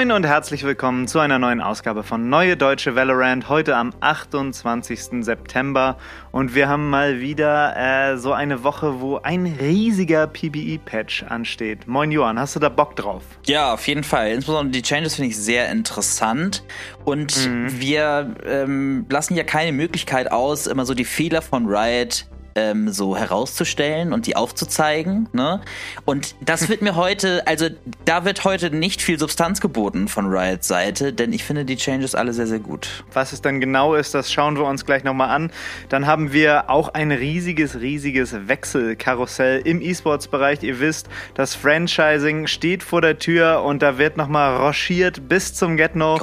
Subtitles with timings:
[0.00, 5.22] Moin und herzlich willkommen zu einer neuen Ausgabe von Neue Deutsche Valorant, heute am 28.
[5.22, 5.98] September
[6.32, 11.86] und wir haben mal wieder äh, so eine Woche, wo ein riesiger PBE-Patch ansteht.
[11.86, 13.24] Moin Johann, hast du da Bock drauf?
[13.44, 14.30] Ja, auf jeden Fall.
[14.30, 16.64] Insbesondere die Changes finde ich sehr interessant
[17.04, 17.78] und mhm.
[17.78, 23.16] wir ähm, lassen ja keine Möglichkeit aus, immer so die Fehler von Riot ähm, so
[23.16, 25.28] herauszustellen und die aufzuzeigen.
[25.32, 25.60] Ne?
[26.04, 27.66] Und das wird mir heute, also
[28.04, 32.14] da wird heute nicht viel Substanz geboten von Riots Seite, denn ich finde die Changes
[32.14, 33.04] alle sehr, sehr gut.
[33.12, 35.50] Was es dann genau ist, das schauen wir uns gleich nochmal an.
[35.88, 40.62] Dann haben wir auch ein riesiges, riesiges Wechselkarussell im E-Sports-Bereich.
[40.62, 45.76] Ihr wisst, das Franchising steht vor der Tür und da wird nochmal rochiert bis zum
[45.76, 46.18] Get-No.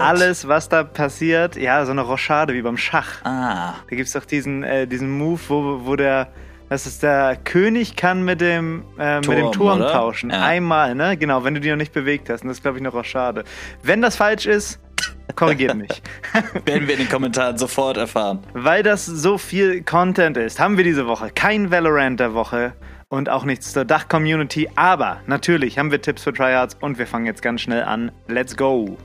[0.00, 3.24] Alles, was da passiert, ja, so eine Rochade wie beim Schach.
[3.24, 3.74] Ah.
[3.88, 6.28] Da gibt es doch diesen, äh, diesen Move, wo wo, der,
[6.68, 9.92] das ist der König kann mit dem, äh, Turm, mit dem Turm oder?
[9.92, 10.30] tauschen.
[10.30, 10.44] Ja.
[10.44, 11.16] Einmal, ne?
[11.16, 12.42] Genau, wenn du die noch nicht bewegt hast.
[12.42, 13.44] Und das ist, glaube ich, noch auch schade.
[13.82, 14.80] Wenn das falsch ist,
[15.36, 16.02] korrigiert mich.
[16.64, 18.40] Werden wir in den Kommentaren sofort erfahren.
[18.52, 22.74] Weil das so viel Content ist, haben wir diese Woche kein Valorant der Woche
[23.08, 24.70] und auch nichts zur Dach-Community.
[24.74, 28.10] Aber natürlich haben wir Tipps für Tryhards und wir fangen jetzt ganz schnell an.
[28.28, 28.96] Let's go!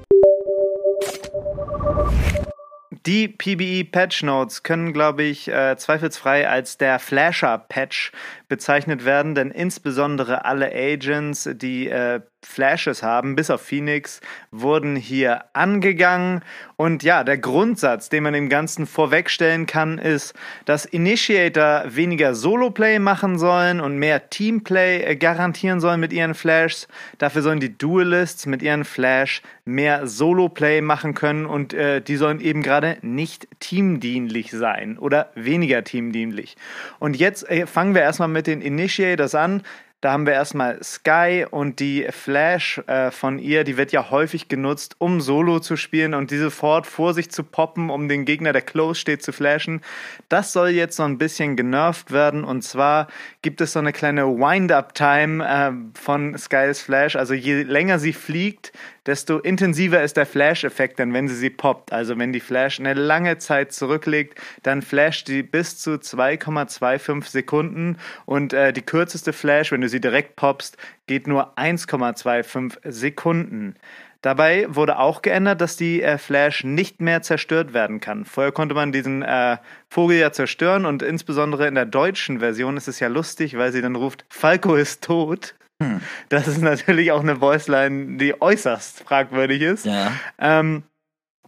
[3.06, 8.12] Die PBE Patch Notes können, glaube ich, äh, zweifelsfrei als der Flasher Patch
[8.48, 15.45] bezeichnet werden, denn insbesondere alle Agents, die äh, Flashes haben, bis auf Phoenix, wurden hier
[15.53, 16.42] angegangen.
[16.78, 20.34] Und ja, der Grundsatz, den man dem Ganzen vorwegstellen kann, ist,
[20.66, 26.88] dass Initiator weniger Solo-Play machen sollen und mehr Teamplay äh, garantieren sollen mit ihren Flashs.
[27.18, 32.40] Dafür sollen die Duelists mit ihren Flash mehr Solo-Play machen können und äh, die sollen
[32.40, 36.56] eben gerade nicht teamdienlich sein oder weniger teamdienlich.
[37.00, 39.64] Und jetzt äh, fangen wir erstmal mit den Initiators an.
[40.00, 44.47] Da haben wir erstmal Sky und die Flash äh, von ihr, die wird ja häufig
[44.47, 48.53] genutzt, um Solo zu spielen und diese sofort vor sich zu poppen, um den Gegner,
[48.53, 49.81] der close steht, zu flashen.
[50.30, 53.08] Das soll jetzt so ein bisschen genervt werden und zwar
[53.41, 57.16] gibt es so eine kleine Wind-Up-Time äh, von Skys Flash.
[57.16, 58.74] Also je länger sie fliegt,
[59.07, 61.91] desto intensiver ist der Flash-Effekt dann, wenn sie sie poppt.
[61.91, 67.97] Also wenn die Flash eine lange Zeit zurücklegt, dann flasht sie bis zu 2,25 Sekunden
[68.25, 73.75] und äh, die kürzeste Flash, wenn du sie direkt poppst, geht nur 1,25 Sekunden.
[74.22, 78.25] Dabei wurde auch geändert, dass die äh, Flash nicht mehr zerstört werden kann.
[78.25, 79.57] Vorher konnte man diesen äh,
[79.90, 83.81] Vogel ja zerstören und insbesondere in der deutschen Version ist es ja lustig, weil sie
[83.81, 85.56] dann ruft, Falco ist tot.
[85.82, 86.02] Hm.
[86.30, 89.86] Das ist natürlich auch eine Voiceline, die äußerst fragwürdig ist.
[89.86, 90.12] Ja.
[90.40, 90.84] Ähm,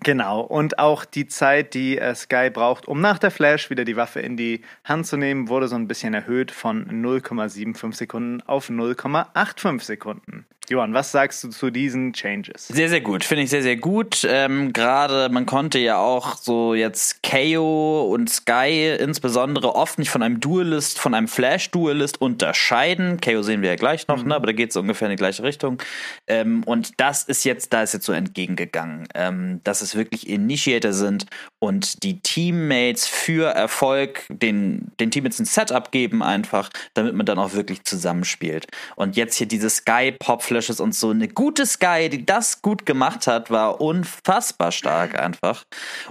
[0.01, 3.97] Genau, und auch die Zeit, die äh, Sky braucht, um nach der Flash wieder die
[3.97, 8.69] Waffe in die Hand zu nehmen, wurde so ein bisschen erhöht von 0,75 Sekunden auf
[8.69, 10.45] 0,85 Sekunden.
[10.69, 12.67] Johann, was sagst du zu diesen Changes?
[12.67, 13.23] Sehr, sehr gut.
[13.23, 14.25] Finde ich sehr, sehr gut.
[14.29, 20.21] Ähm, Gerade man konnte ja auch so jetzt KO und Sky insbesondere oft nicht von
[20.21, 23.19] einem Duelist, von einem Flash-Duelist unterscheiden.
[23.19, 24.29] KO sehen wir ja gleich noch, mhm.
[24.29, 24.35] ne?
[24.35, 25.81] aber da geht es ungefähr in die gleiche Richtung.
[26.27, 30.93] Ähm, und das ist jetzt, da ist jetzt so entgegengegangen, ähm, dass es wirklich Initiator
[30.93, 31.25] sind
[31.57, 37.39] und die Teammates für Erfolg den, den Teammates ein Setup geben einfach, damit man dann
[37.39, 38.67] auch wirklich zusammenspielt.
[38.95, 41.11] Und jetzt hier diese Sky-Pop-Flash Flashes und so.
[41.11, 45.63] Eine gute Sky, die das gut gemacht hat, war unfassbar stark einfach.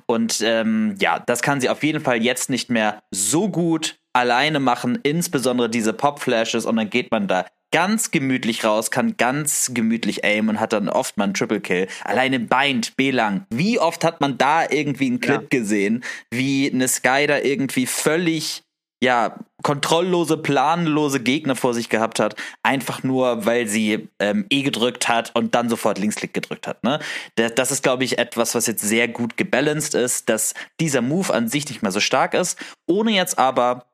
[0.07, 4.59] Und ähm, ja, das kann sie auf jeden Fall jetzt nicht mehr so gut alleine
[4.59, 10.25] machen, insbesondere diese Pop-Flashes und dann geht man da ganz gemütlich raus, kann ganz gemütlich
[10.25, 11.87] aimen und hat dann oft mal einen Triple Kill.
[12.05, 13.45] Alleine Bind, B-Lang.
[13.51, 15.59] Wie oft hat man da irgendwie einen Clip ja.
[15.61, 18.63] gesehen, wie eine Sky da irgendwie völlig
[19.03, 25.09] ja, kontrolllose, planlose Gegner vor sich gehabt hat, einfach nur, weil sie ähm, E gedrückt
[25.09, 26.83] hat und dann sofort Linksklick gedrückt hat.
[26.85, 27.01] Ne?
[27.37, 31.33] Das, das ist, glaube ich, etwas, was jetzt sehr gut gebalanced ist, dass dieser Move
[31.33, 33.87] an sich nicht mehr so stark ist, ohne jetzt aber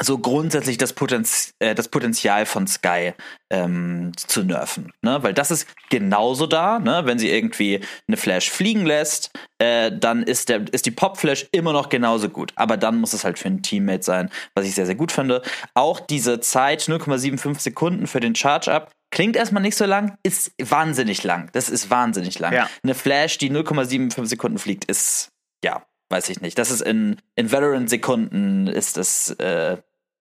[0.00, 3.12] so grundsätzlich das, Potenz äh, das Potenzial von Sky
[3.50, 4.92] ähm, zu nerven.
[5.02, 5.22] Ne?
[5.22, 7.02] Weil das ist genauso da, ne?
[7.04, 11.72] wenn sie irgendwie eine Flash fliegen lässt, äh, dann ist, der, ist die Pop-Flash immer
[11.72, 12.52] noch genauso gut.
[12.56, 15.42] Aber dann muss es halt für ein Teammate sein, was ich sehr, sehr gut finde.
[15.74, 21.22] Auch diese Zeit, 0,75 Sekunden für den Charge-Up, Klingt erstmal nicht so lang, ist wahnsinnig
[21.22, 21.48] lang.
[21.52, 22.52] Das ist wahnsinnig lang.
[22.52, 22.68] Ja.
[22.82, 25.28] Eine Flash, die 0,75 Sekunden fliegt, ist,
[25.64, 26.58] ja, weiß ich nicht.
[26.58, 29.78] Das ist in, in Valorant-Sekunden ist das äh,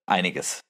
[0.07, 0.63] einiges.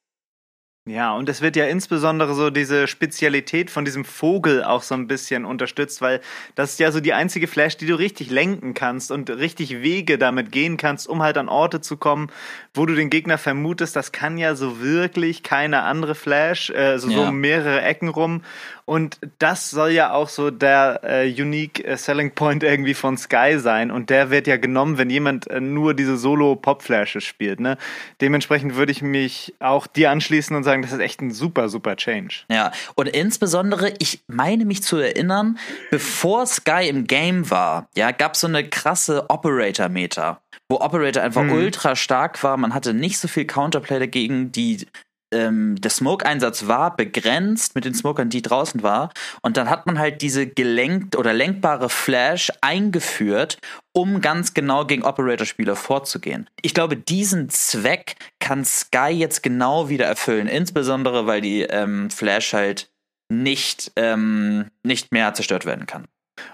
[0.85, 5.07] Ja, und es wird ja insbesondere so diese Spezialität von diesem Vogel auch so ein
[5.07, 6.19] bisschen unterstützt, weil
[6.55, 10.17] das ist ja so die einzige Flash, die du richtig lenken kannst und richtig Wege
[10.17, 12.29] damit gehen kannst, um halt an Orte zu kommen,
[12.73, 13.95] wo du den Gegner vermutest.
[13.95, 17.27] Das kann ja so wirklich keine andere Flash, äh, so, ja.
[17.27, 18.41] so mehrere Ecken rum.
[18.85, 23.57] Und das soll ja auch so der äh, unique äh, Selling Point irgendwie von Sky
[23.57, 23.91] sein.
[23.91, 27.59] Und der wird ja genommen, wenn jemand äh, nur diese Solo-Pop-Flashes spielt.
[27.59, 27.77] Ne?
[28.19, 31.95] Dementsprechend würde ich mich auch dir anschließen und sagen, das ist echt ein super, super
[31.95, 32.43] Change.
[32.49, 35.57] Ja, und insbesondere, ich meine mich zu erinnern,
[35.89, 41.41] bevor Sky im Game war, ja, gab es so eine krasse Operator-Meter wo Operator einfach
[41.41, 41.51] hm.
[41.51, 42.57] ultra stark war.
[42.57, 44.51] Man hatte nicht so viel Counterplay dagegen.
[44.51, 44.87] Die
[45.33, 49.11] ähm, der Smoke-Einsatz war begrenzt mit den Smokern, die draußen war.
[49.41, 53.57] Und dann hat man halt diese gelenkt oder lenkbare Flash eingeführt,
[53.91, 56.49] um ganz genau gegen Operator-Spieler vorzugehen.
[56.61, 62.53] Ich glaube, diesen Zweck kann Sky jetzt genau wieder erfüllen, insbesondere weil die ähm, Flash
[62.53, 62.89] halt
[63.29, 66.05] nicht, ähm, nicht mehr zerstört werden kann.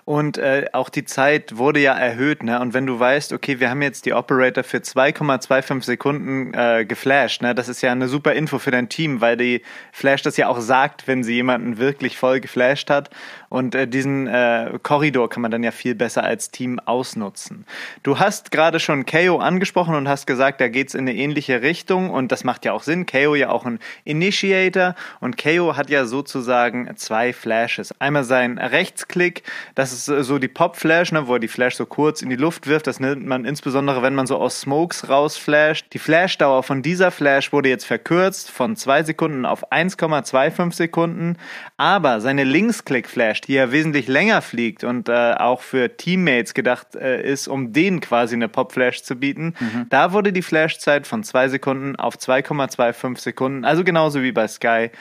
[0.03, 2.59] Und äh, auch die Zeit wurde ja erhöht, ne?
[2.59, 7.41] Und wenn du weißt, okay, wir haben jetzt die Operator für 2,25 Sekunden äh, geflasht,
[7.41, 7.55] ne?
[7.55, 9.61] Das ist ja eine super Info für dein Team, weil die
[9.93, 13.09] Flash das ja auch sagt, wenn sie jemanden wirklich voll geflasht hat.
[13.49, 17.65] Und äh, diesen äh, Korridor kann man dann ja viel besser als Team ausnutzen.
[18.03, 22.11] Du hast gerade schon KO angesprochen und hast gesagt, da geht's in eine ähnliche Richtung
[22.11, 23.05] und das macht ja auch Sinn.
[23.05, 27.93] KO ja auch ein Initiator und KO hat ja sozusagen zwei Flashes.
[27.99, 29.43] Einmal sein Rechtsklick,
[29.75, 32.35] das ist äh, so die Pop-Flash, ne, wo er die Flash so kurz in die
[32.35, 32.87] Luft wirft.
[32.87, 35.87] Das nennt man insbesondere, wenn man so aus Smokes rausflasht.
[35.93, 41.37] Die Flashdauer von dieser Flash wurde jetzt verkürzt von 2 Sekunden auf 1,25 Sekunden.
[41.77, 47.21] Aber seine Linksklick-Flash, die ja wesentlich länger fliegt und äh, auch für Teammates gedacht äh,
[47.21, 49.87] ist, um denen quasi eine Pop-Flash zu bieten, mhm.
[49.89, 54.91] da wurde die Flashzeit von 2 Sekunden auf 2,25 Sekunden, also genauso wie bei Sky,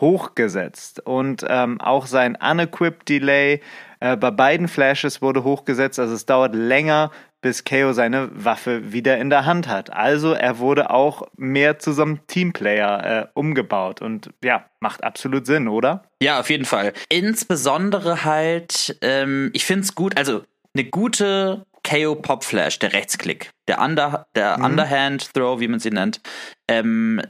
[0.00, 1.00] hochgesetzt.
[1.00, 3.60] Und ähm, auch sein Unequipped Delay
[4.00, 7.10] äh, bei beiden Flashes wurde hochgesetzt, also es dauert länger,
[7.40, 9.92] bis KO seine Waffe wieder in der Hand hat.
[9.92, 15.46] Also er wurde auch mehr zu so einem Teamplayer äh, umgebaut und ja, macht absolut
[15.46, 16.04] Sinn, oder?
[16.22, 16.92] Ja, auf jeden Fall.
[17.08, 20.42] Insbesondere halt, ähm, ich finde es gut, also
[20.74, 24.64] eine gute KO Pop Flash, der Rechtsklick, der, Under, der mhm.
[24.64, 26.20] Underhand Throw, wie man sie nennt,
[26.68, 27.22] ähm,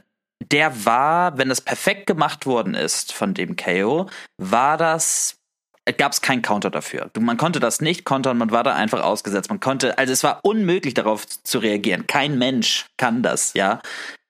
[0.51, 5.38] der war, wenn es perfekt gemacht worden ist von dem KO, war das
[5.91, 7.09] gab es keinen Counter dafür.
[7.19, 9.49] Man konnte das nicht kontern, man war da einfach ausgesetzt.
[9.49, 12.07] Man konnte, also es war unmöglich darauf zu reagieren.
[12.07, 13.81] Kein Mensch kann das, ja.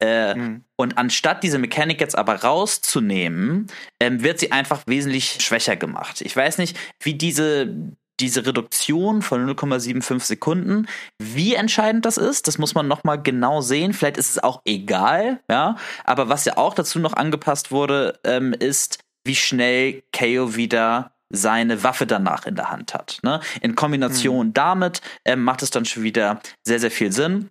[0.02, 0.64] Äh, mhm.
[0.76, 3.68] Und anstatt diese Mechanik jetzt aber rauszunehmen,
[4.00, 6.22] ähm, wird sie einfach wesentlich schwächer gemacht.
[6.22, 7.76] Ich weiß nicht, wie diese
[8.20, 10.88] diese Reduktion von 0,75 Sekunden,
[11.20, 13.94] wie entscheidend das ist, das muss man nochmal genau sehen.
[13.94, 15.78] Vielleicht ist es auch egal, ja.
[16.04, 21.84] Aber was ja auch dazu noch angepasst wurde, ähm, ist, wie schnell KO wieder seine
[21.84, 23.20] Waffe danach in der Hand hat.
[23.24, 23.40] Ne?
[23.62, 24.54] In Kombination mhm.
[24.54, 27.50] damit ähm, macht es dann schon wieder sehr, sehr viel Sinn.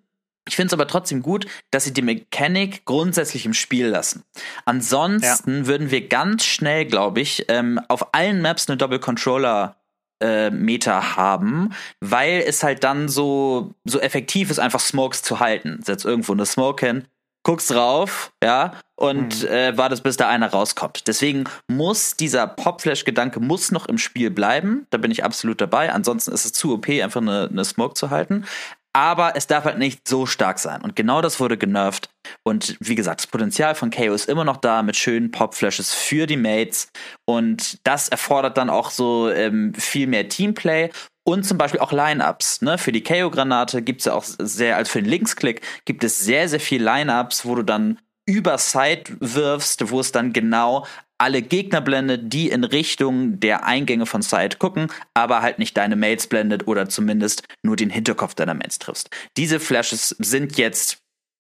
[0.49, 4.25] Ich finde es aber trotzdem gut, dass sie die Mechanik grundsätzlich im Spiel lassen.
[4.65, 5.67] Ansonsten ja.
[5.67, 9.77] würden wir ganz schnell, glaube ich, ähm, auf allen Maps eine Double Controller
[10.21, 15.81] äh, Meter haben, weil es halt dann so so effektiv ist, einfach Smokes zu halten.
[15.85, 17.07] Setz irgendwo eine Smoke hin,
[17.45, 19.49] guckst drauf, ja, und mhm.
[19.49, 21.07] äh, wartest, bis da einer rauskommt.
[21.07, 24.87] Deswegen muss dieser Popflash-Gedanke muss noch im Spiel bleiben.
[24.91, 25.93] Da bin ich absolut dabei.
[25.93, 28.45] Ansonsten ist es zu OP, einfach eine, eine Smoke zu halten.
[28.93, 30.81] Aber es darf halt nicht so stark sein.
[30.83, 32.11] Und genau das wurde genervt.
[32.43, 36.27] Und wie gesagt, das Potenzial von KO ist immer noch da mit schönen Pop-Flashes für
[36.27, 36.89] die Mates.
[37.25, 40.91] Und das erfordert dann auch so ähm, viel mehr Teamplay
[41.25, 42.63] und zum Beispiel auch Lineups.
[42.63, 42.79] Ne?
[42.79, 46.49] Für die KO-Granate gibt es ja auch sehr, also für den Linksklick gibt es sehr,
[46.49, 51.81] sehr viel Lineups, wo du dann über Side wirfst, wo es dann genau alle Gegner
[51.81, 56.69] blendet, die in Richtung der Eingänge von Side gucken, aber halt nicht deine Mates blendet
[56.69, 59.11] oder zumindest nur den Hinterkopf deiner Mates triffst.
[59.37, 60.99] Diese Flashes sind jetzt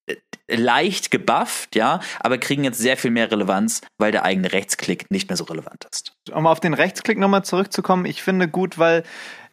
[0.09, 0.16] äh,
[0.49, 5.28] leicht gebufft, ja, aber kriegen jetzt sehr viel mehr Relevanz, weil der eigene Rechtsklick nicht
[5.28, 6.14] mehr so relevant ist.
[6.33, 9.04] Um auf den Rechtsklick nochmal zurückzukommen, ich finde gut, weil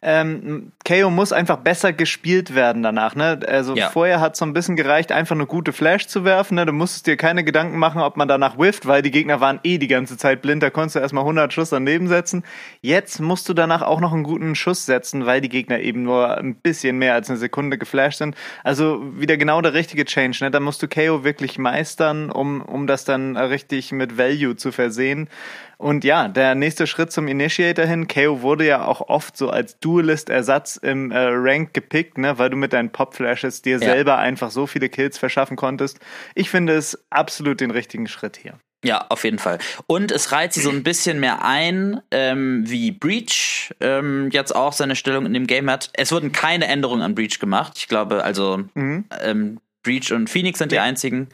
[0.02, 3.14] ähm, KO muss einfach besser gespielt werden danach.
[3.14, 3.40] Ne?
[3.46, 3.88] Also ja.
[3.90, 6.56] vorher hat es so ein bisschen gereicht, einfach eine gute Flash zu werfen.
[6.56, 6.66] Ne?
[6.66, 9.78] Du musstest dir keine Gedanken machen, ob man danach whifft, weil die Gegner waren eh
[9.78, 10.62] die ganze Zeit blind.
[10.62, 12.44] Da konntest du erstmal 100 Schuss daneben setzen.
[12.80, 16.36] Jetzt musst du danach auch noch einen guten Schuss setzen, weil die Gegner eben nur
[16.36, 18.36] ein bisschen mehr als eine Sekunde geflasht sind.
[18.62, 20.38] Also wieder genau der richtige Change.
[20.42, 20.50] Ne?
[20.50, 25.28] Da musst du KO wirklich meistern, um, um das dann richtig mit Value zu versehen.
[25.78, 28.08] Und ja, der nächste Schritt zum Initiator hin.
[28.08, 32.56] KO wurde ja auch oft so als Duelist-Ersatz im äh, Rank gepickt, ne, weil du
[32.56, 33.78] mit deinen Pop-Flashes dir ja.
[33.78, 35.98] selber einfach so viele Kills verschaffen konntest.
[36.34, 38.54] Ich finde es absolut den richtigen Schritt hier.
[38.84, 39.58] Ja, auf jeden Fall.
[39.86, 44.72] Und es reiht sie so ein bisschen mehr ein, ähm, wie Breach ähm, jetzt auch
[44.72, 45.90] seine Stellung in dem Game hat.
[45.94, 47.72] Es wurden keine Änderungen an Breach gemacht.
[47.76, 49.06] Ich glaube, also mhm.
[49.20, 50.82] ähm, Breach und Phoenix sind ja.
[50.82, 51.28] die einzigen,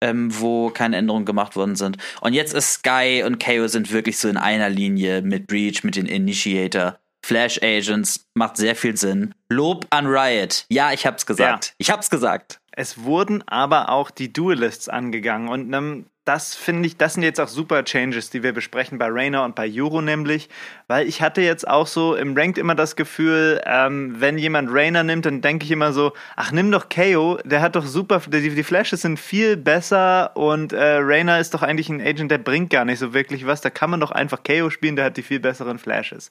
[0.00, 1.96] ähm, wo keine Änderungen gemacht worden sind.
[2.20, 5.96] Und jetzt ist Sky und KO sind wirklich so in einer Linie mit Breach, mit
[5.96, 6.98] den Initiator.
[7.24, 9.34] Flash Agents macht sehr viel Sinn.
[9.48, 10.64] Lob an Riot.
[10.70, 11.66] Ja, ich hab's gesagt.
[11.66, 11.72] Ja.
[11.78, 12.60] Ich hab's gesagt.
[12.70, 17.40] Es wurden aber auch die Duelists angegangen und einem das finde ich, das sind jetzt
[17.40, 20.50] auch super Changes, die wir besprechen bei Rainer und bei Juro nämlich,
[20.86, 25.02] weil ich hatte jetzt auch so im Ranked immer das Gefühl, ähm, wenn jemand Rainer
[25.04, 28.50] nimmt, dann denke ich immer so, ach nimm doch KO, der hat doch super, die,
[28.50, 32.68] die Flashes sind viel besser und äh, Rainer ist doch eigentlich ein Agent, der bringt
[32.68, 35.22] gar nicht so wirklich was, da kann man doch einfach KO spielen, der hat die
[35.22, 36.30] viel besseren Flashes.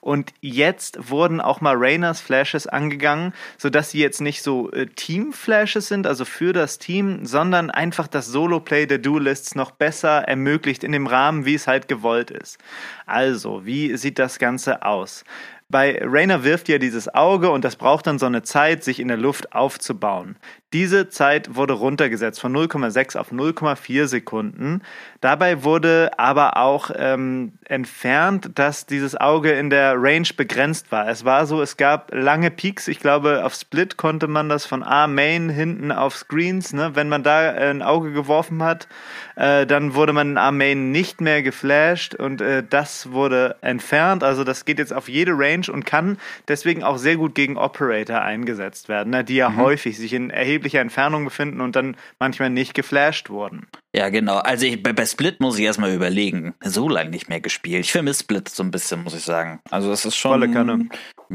[0.00, 5.88] Und jetzt wurden auch mal Rainers Flashes angegangen, sodass sie jetzt nicht so äh, Team-Flashes
[5.88, 10.84] sind, also für das Team, sondern einfach das Solo-Play der Duelist Playlists noch besser ermöglicht
[10.84, 12.58] in dem Rahmen, wie es halt gewollt ist.
[13.06, 15.24] Also, wie sieht das Ganze aus?
[15.70, 19.08] Bei Rainer wirft ja dieses Auge und das braucht dann so eine Zeit, sich in
[19.08, 20.36] der Luft aufzubauen.
[20.74, 24.82] Diese Zeit wurde runtergesetzt von 0,6 auf 0,4 Sekunden.
[25.22, 31.08] Dabei wurde aber auch ähm, entfernt, dass dieses Auge in der Range begrenzt war.
[31.08, 32.86] Es war so, es gab lange Peaks.
[32.86, 36.90] Ich glaube, auf Split konnte man das von A-Main hinten auf Screens, ne?
[36.92, 38.88] wenn man da äh, ein Auge geworfen hat,
[39.36, 44.22] äh, dann wurde man in A-Main nicht mehr geflasht und äh, das wurde entfernt.
[44.22, 48.20] Also das geht jetzt auf jede Range und kann deswegen auch sehr gut gegen Operator
[48.20, 49.24] eingesetzt werden, ne?
[49.24, 49.56] die ja mhm.
[49.56, 53.66] häufig sich in erheblichen erheblicher Entfernung befinden und dann manchmal nicht geflasht wurden.
[53.94, 54.38] Ja, genau.
[54.38, 56.54] Also ich, bei, bei Split muss ich erstmal überlegen.
[56.62, 57.84] So lange nicht mehr gespielt.
[57.84, 59.60] Ich vermisse Split so ein bisschen, muss ich sagen.
[59.70, 60.32] Also das ist schon.
[60.32, 60.88] Volle Kanne.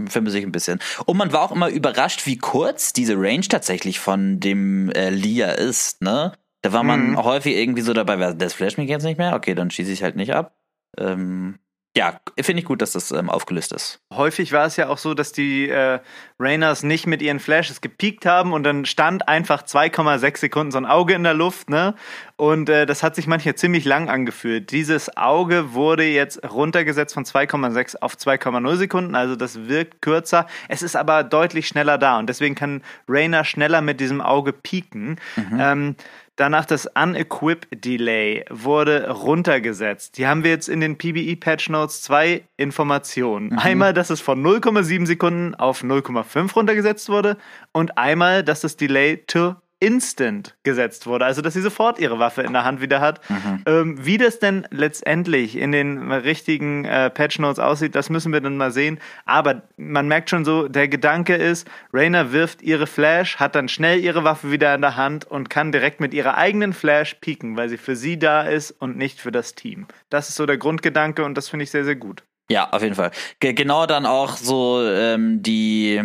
[0.07, 0.79] Vermisse ich ein bisschen.
[1.05, 5.51] Und man war auch immer überrascht, wie kurz diese Range tatsächlich von dem äh, Lia
[5.51, 6.33] ist, ne?
[6.61, 7.23] Da war man mhm.
[7.23, 10.15] häufig irgendwie so dabei, das flasht mich jetzt nicht mehr, okay, dann schieße ich halt
[10.15, 10.55] nicht ab.
[10.97, 11.59] Ähm,
[11.95, 13.99] ja, finde ich gut, dass das ähm, aufgelöst ist.
[14.11, 15.99] Häufig war es ja auch so, dass die äh,
[16.39, 20.87] Rainers nicht mit ihren Flashes gepiekt haben und dann stand einfach 2,6 Sekunden so ein
[20.87, 21.93] Auge in der Luft, ne?
[22.35, 24.71] Und äh, das hat sich manchmal ziemlich lang angefühlt.
[24.71, 30.47] Dieses Auge wurde jetzt runtergesetzt von 2,6 auf 2,0 Sekunden, also das wirkt kürzer.
[30.69, 35.19] Es ist aber deutlich schneller da und deswegen kann Rainer schneller mit diesem Auge pieken.
[35.35, 35.59] Mhm.
[35.59, 35.95] Ähm,
[36.35, 40.17] Danach das Unequip Delay wurde runtergesetzt.
[40.17, 43.49] Die haben wir jetzt in den PBE Patch Notes zwei Informationen.
[43.49, 43.59] Mhm.
[43.59, 47.37] Einmal, dass es von 0,7 Sekunden auf 0,5 runtergesetzt wurde
[47.71, 52.41] und einmal, dass das Delay to instant gesetzt wurde, also dass sie sofort ihre Waffe
[52.41, 53.19] in der Hand wieder hat.
[53.29, 53.61] Mhm.
[53.65, 58.39] Ähm, wie das denn letztendlich in den richtigen äh, Patch Notes aussieht, das müssen wir
[58.39, 58.99] dann mal sehen.
[59.25, 63.99] Aber man merkt schon so, der Gedanke ist, Rainer wirft ihre Flash, hat dann schnell
[63.99, 67.67] ihre Waffe wieder in der Hand und kann direkt mit ihrer eigenen Flash pieken, weil
[67.67, 69.85] sie für sie da ist und nicht für das Team.
[70.09, 72.23] Das ist so der Grundgedanke und das finde ich sehr, sehr gut.
[72.49, 73.11] Ja, auf jeden Fall.
[73.39, 76.01] G genau dann auch so ähm, die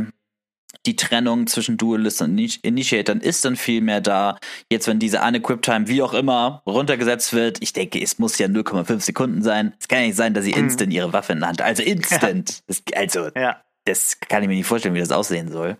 [0.88, 4.38] die Trennung zwischen Duelist und Initiatoren ist dann viel mehr da.
[4.72, 8.46] Jetzt, wenn diese Unequip Time, wie auch immer, runtergesetzt wird, ich denke, es muss ja
[8.46, 9.74] 0,5 Sekunden sein.
[9.78, 10.60] Es kann ja nicht sein, dass sie mhm.
[10.60, 12.28] instant ihre Waffe in der Hand, also instant.
[12.28, 12.64] Ja.
[12.68, 13.62] Das, also, ja.
[13.84, 15.76] das kann ich mir nicht vorstellen, wie das aussehen soll.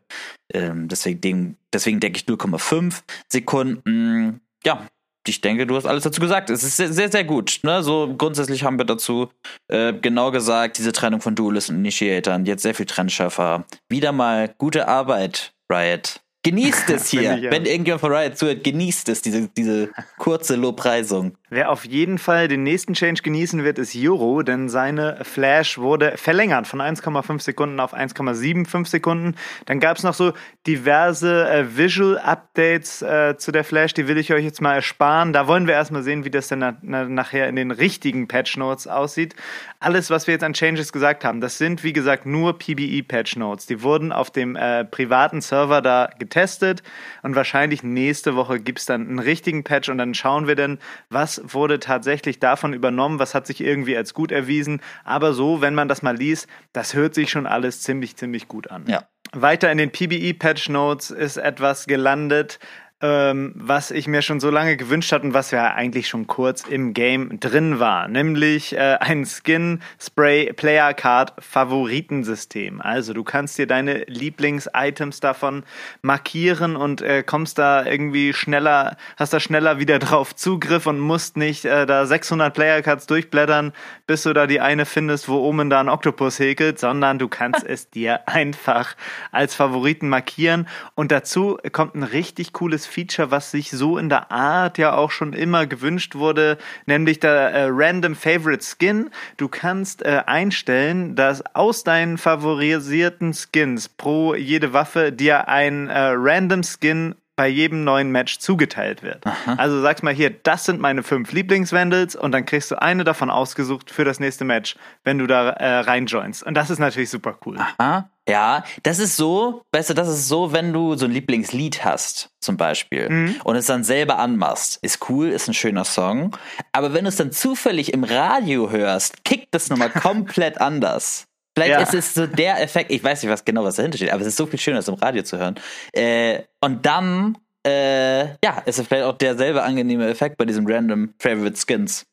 [0.53, 4.41] Ähm, deswegen, deswegen denke ich 0,5 Sekunden.
[4.65, 4.87] Ja,
[5.27, 6.51] ich denke, du hast alles dazu gesagt.
[6.51, 7.61] Es ist sehr, sehr, sehr gut.
[7.63, 7.83] Ne?
[7.83, 9.29] So grundsätzlich haben wir dazu
[9.69, 13.65] äh, genau gesagt, diese Trennung von Duelist und Initiatoren, jetzt sehr viel trennschärfer.
[13.89, 16.21] Wieder mal gute Arbeit, Riot.
[16.45, 17.51] Genießt es hier.
[17.51, 21.37] Wenn irgendjemand von Riot zuhört, genießt es, diese, diese kurze Lobpreisung.
[21.51, 26.13] Wer auf jeden Fall den nächsten Change genießen wird, ist Juro, denn seine Flash wurde
[26.17, 29.35] verlängert von 1,5 Sekunden auf 1,75 Sekunden.
[29.65, 30.35] Dann gab es noch so
[30.67, 35.33] diverse äh, Visual Updates äh, zu der Flash, die will ich euch jetzt mal ersparen.
[35.33, 38.59] Da wollen wir erstmal sehen, wie das dann na na nachher in den richtigen Patch
[38.59, 39.35] Notes aussieht.
[39.81, 43.37] Alles, was wir jetzt an Changes gesagt haben, das sind wie gesagt nur PBE Patch
[43.37, 43.65] Notes.
[43.65, 46.83] Die wurden auf dem äh, privaten Server da getestet
[47.23, 50.79] und wahrscheinlich nächste Woche gibt es dann einen richtigen Patch und dann schauen wir dann,
[51.09, 54.81] was wurde tatsächlich davon übernommen, was hat sich irgendwie als gut erwiesen.
[55.05, 58.71] Aber so, wenn man das mal liest, das hört sich schon alles ziemlich, ziemlich gut
[58.71, 58.85] an.
[58.87, 59.05] Ja.
[59.33, 62.59] Weiter in den PBE-Patch Notes ist etwas gelandet,
[63.01, 66.65] ähm, was ich mir schon so lange gewünscht hatte und was ja eigentlich schon kurz
[66.67, 72.81] im Game drin war, nämlich äh, ein Skin Spray Player Card Favoritensystem.
[72.81, 75.63] Also du kannst dir deine Lieblings-Items davon
[76.03, 81.37] markieren und äh, kommst da irgendwie schneller, hast da schneller wieder drauf Zugriff und musst
[81.37, 83.73] nicht äh, da 600 Player Cards durchblättern,
[84.09, 87.65] bis du da die eine findest, wo oben da ein Oktopus häkelt, sondern du kannst
[87.67, 88.97] es dir einfach
[89.31, 94.33] als Favoriten markieren und dazu kommt ein richtig cooles Feature, was sich so in der
[94.33, 99.11] Art ja auch schon immer gewünscht wurde, nämlich der äh, Random Favorite Skin.
[99.37, 106.13] Du kannst äh, einstellen, dass aus deinen favorisierten Skins pro jede Waffe dir ein äh,
[106.15, 109.25] Random Skin bei jedem neuen Match zugeteilt wird.
[109.25, 109.55] Aha.
[109.59, 113.31] Also sagst mal hier, das sind meine fünf Lieblingsvandals und dann kriegst du eine davon
[113.31, 116.43] ausgesucht für das nächste Match, wenn du da äh, reinjoinst.
[116.43, 117.57] Und das ist natürlich super cool.
[117.57, 118.11] Aha.
[118.29, 122.29] Ja, das ist so, weißt du, das ist so, wenn du so ein Lieblingslied hast,
[122.41, 123.37] zum Beispiel, mhm.
[123.45, 124.81] und es dann selber anmachst.
[124.83, 126.37] Ist cool, ist ein schöner Song.
[126.73, 131.28] Aber wenn du es dann zufällig im Radio hörst, kickt das nochmal komplett anders.
[131.59, 131.83] Vielleicht ja.
[131.83, 134.29] ist es so der Effekt, ich weiß nicht, was genau was dahinter steht, aber es
[134.29, 135.57] ist so viel schöner, das im Radio zu hören.
[135.93, 137.37] Äh, und dann,
[137.67, 142.07] äh, ja, ist es vielleicht auch derselbe angenehme Effekt bei diesem random Favorite Skins.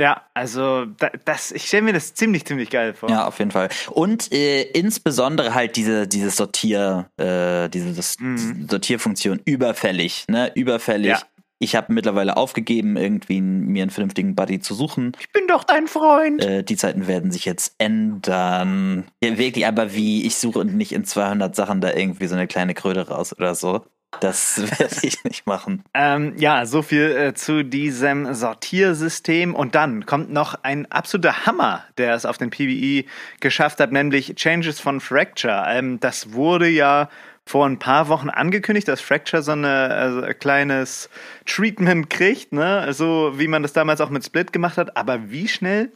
[0.00, 0.86] Ja, also
[1.24, 3.10] das, ich stelle mir das ziemlich, ziemlich geil vor.
[3.10, 3.68] Ja, auf jeden Fall.
[3.90, 8.68] Und äh, insbesondere halt diese, diese Sortier, äh, diese das, mhm.
[8.70, 10.52] Sortierfunktion überfällig, ne?
[10.54, 11.10] Überfällig.
[11.10, 11.22] Ja.
[11.58, 15.12] Ich habe mittlerweile aufgegeben, irgendwie mir einen vernünftigen Buddy zu suchen.
[15.18, 16.44] Ich bin doch dein Freund.
[16.44, 19.04] Äh, die Zeiten werden sich jetzt ändern.
[19.22, 22.74] Ja, wirklich, aber wie, ich suche nicht in 200 Sachen da irgendwie so eine kleine
[22.74, 23.84] Kröte raus oder so.
[24.20, 25.82] Das werde ich nicht machen.
[25.94, 29.54] Ähm, ja, so viel äh, zu diesem Sortiersystem.
[29.54, 33.08] Und dann kommt noch ein absoluter Hammer, der es auf den PBE
[33.40, 35.64] geschafft hat, nämlich Changes von Fracture.
[35.68, 37.08] Ähm, das wurde ja
[37.48, 41.08] vor ein paar Wochen angekündigt, dass Fracture so eine, also ein kleines
[41.46, 42.92] Treatment kriegt, ne?
[42.92, 44.98] So wie man das damals auch mit Split gemacht hat.
[44.98, 45.90] Aber wie schnell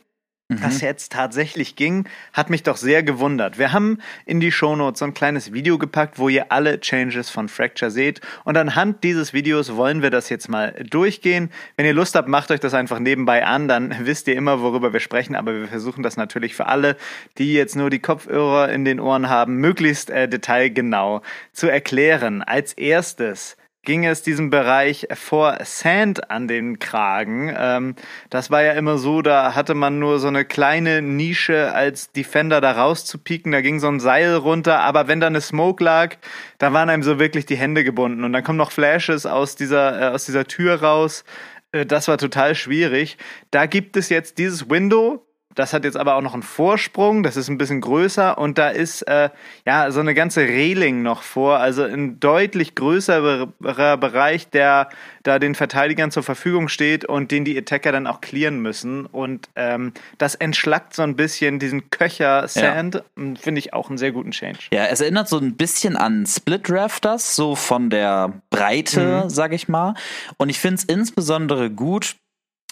[0.61, 0.87] das mhm.
[0.87, 3.59] jetzt tatsächlich ging, hat mich doch sehr gewundert.
[3.59, 7.49] Wir haben in die Shownotes so ein kleines Video gepackt, wo ihr alle Changes von
[7.49, 8.21] Fracture seht.
[8.44, 11.50] Und anhand dieses Videos wollen wir das jetzt mal durchgehen.
[11.76, 14.92] Wenn ihr Lust habt, macht euch das einfach nebenbei an, dann wisst ihr immer, worüber
[14.92, 15.35] wir sprechen.
[15.35, 16.97] Aber wir versuchen das natürlich für alle,
[17.38, 22.42] die jetzt nur die Kopfhörer in den Ohren haben, möglichst äh, detailgenau zu erklären.
[22.42, 27.52] Als erstes ging es diesem Bereich vor Sand an den Kragen.
[27.56, 27.94] Ähm,
[28.30, 32.60] das war ja immer so, da hatte man nur so eine kleine Nische als Defender
[32.60, 33.50] da rauszupieken.
[33.50, 36.16] Da ging so ein Seil runter, aber wenn da eine Smoke lag,
[36.59, 38.22] da waren einem so wirklich die Hände gebunden.
[38.22, 41.24] Und dann kommen noch Flashes aus dieser, äh, aus dieser Tür raus.
[41.72, 43.16] Äh, das war total schwierig.
[43.50, 47.36] Da gibt es jetzt dieses Window, das hat jetzt aber auch noch einen Vorsprung, das
[47.36, 49.30] ist ein bisschen größer und da ist äh,
[49.66, 54.88] ja so eine ganze Reling noch vor, also ein deutlich größerer Bereich, der
[55.22, 59.06] da den Verteidigern zur Verfügung steht und den die Attacker dann auch clearen müssen.
[59.06, 63.02] Und ähm, das entschlackt so ein bisschen diesen Köcher Sand, ja.
[63.40, 64.58] finde ich auch einen sehr guten Change.
[64.72, 69.30] Ja, es erinnert so ein bisschen an Split Rafters, so von der Breite, mhm.
[69.30, 69.94] sag ich mal.
[70.36, 72.16] Und ich finde es insbesondere gut,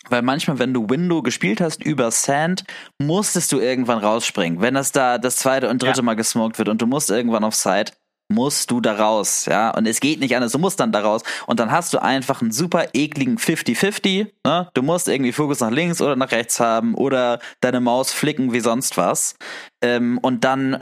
[0.08, 2.64] weil manchmal, wenn du Window gespielt hast über Sand,
[2.98, 4.60] musstest du irgendwann rausspringen.
[4.60, 6.02] Wenn das da das zweite und dritte ja.
[6.02, 7.92] Mal gesmoked wird und du musst irgendwann auf Side,
[8.30, 9.70] musst du da raus, ja.
[9.70, 11.22] Und es geht nicht anders, du musst dann da raus.
[11.46, 14.70] Und dann hast du einfach einen super ekligen 50-50, ne?
[14.72, 18.60] Du musst irgendwie Fokus nach links oder nach rechts haben oder deine Maus flicken wie
[18.60, 19.34] sonst was.
[19.82, 20.78] Ähm, und dann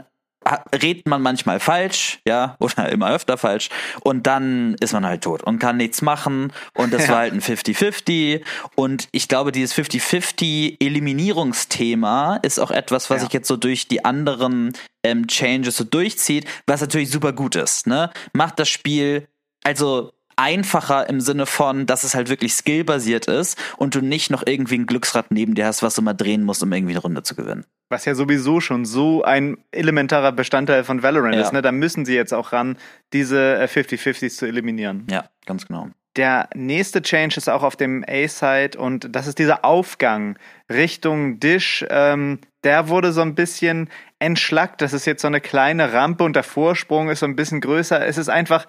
[0.75, 3.69] redet man manchmal falsch, ja, oder immer öfter falsch,
[4.01, 6.53] und dann ist man halt tot und kann nichts machen.
[6.75, 7.11] Und das ja.
[7.11, 8.43] war halt ein 50-50.
[8.75, 13.25] Und ich glaube, dieses 50-50-Eliminierungsthema ist auch etwas, was ja.
[13.25, 14.73] sich jetzt so durch die anderen
[15.03, 17.87] ähm, Changes so durchzieht, was natürlich super gut ist.
[17.87, 18.11] Ne?
[18.33, 19.29] Macht das Spiel,
[19.65, 24.45] also einfacher im Sinne von, dass es halt wirklich skillbasiert ist und du nicht noch
[24.47, 27.23] irgendwie ein Glücksrad neben dir hast, was du mal drehen musst, um irgendwie eine Runde
[27.23, 27.65] zu gewinnen.
[27.91, 31.41] Was ja sowieso schon so ein elementarer Bestandteil von Valorant ja.
[31.41, 31.63] ist, ne?
[31.63, 32.77] Da müssen sie jetzt auch ran,
[33.13, 35.07] diese 50-50s äh, zu eliminieren.
[35.11, 35.89] Ja, ganz genau.
[36.17, 40.37] Der nächste Change ist auch auf dem A-Side und das ist dieser Aufgang
[40.71, 41.85] Richtung Dish.
[41.91, 44.83] Ähm, der wurde so ein bisschen entschlackt.
[44.83, 48.05] Das ist jetzt so eine kleine Rampe und der Vorsprung ist so ein bisschen größer.
[48.05, 48.67] Es ist einfach,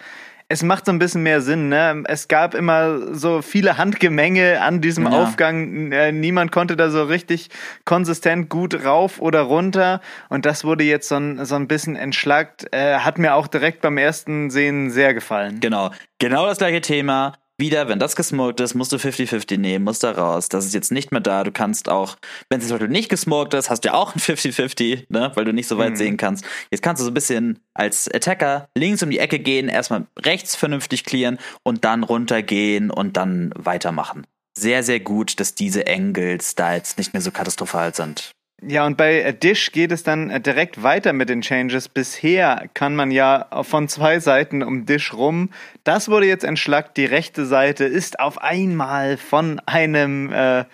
[0.51, 1.69] es macht so ein bisschen mehr Sinn.
[1.69, 2.03] Ne?
[2.07, 5.11] Es gab immer so viele Handgemenge an diesem ja.
[5.11, 5.91] Aufgang.
[5.91, 7.49] Äh, niemand konnte da so richtig
[7.85, 10.01] konsistent gut rauf oder runter.
[10.27, 12.65] Und das wurde jetzt so ein, so ein bisschen entschlackt.
[12.73, 15.59] Äh, hat mir auch direkt beim ersten Sehen sehr gefallen.
[15.59, 15.91] Genau.
[16.17, 20.11] Genau das gleiche Thema wieder, wenn das gesmoked ist, musst du 50-50 nehmen, musst da
[20.11, 20.49] raus.
[20.49, 21.43] Das ist jetzt nicht mehr da.
[21.43, 22.15] Du kannst auch,
[22.49, 25.31] wenn es zum Beispiel nicht gesmoked ist, hast du ja auch ein 50-50, ne?
[25.35, 25.95] weil du nicht so weit mhm.
[25.97, 26.45] sehen kannst.
[26.71, 30.55] Jetzt kannst du so ein bisschen als Attacker links um die Ecke gehen, erstmal rechts
[30.55, 34.25] vernünftig clearen und dann runtergehen und dann weitermachen.
[34.57, 38.33] Sehr, sehr gut, dass diese Angles da jetzt nicht mehr so katastrophal sind.
[38.61, 41.87] Ja, und bei Dish geht es dann äh, direkt weiter mit den Changes.
[41.87, 45.49] Bisher kann man ja von zwei Seiten um Dish rum.
[45.83, 46.97] Das wurde jetzt entschlackt.
[46.97, 50.65] Die rechte Seite ist auf einmal von einem äh,